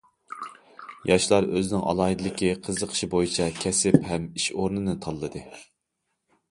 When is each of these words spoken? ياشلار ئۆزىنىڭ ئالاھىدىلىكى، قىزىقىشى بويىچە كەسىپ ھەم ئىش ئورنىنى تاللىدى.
ياشلار 1.09 1.49
ئۆزىنىڭ 1.57 1.83
ئالاھىدىلىكى، 1.91 2.49
قىزىقىشى 2.69 3.11
بويىچە 3.13 3.49
كەسىپ 3.61 4.01
ھەم 4.13 4.27
ئىش 4.41 4.49
ئورنىنى 4.55 4.99
تاللىدى. 5.07 5.45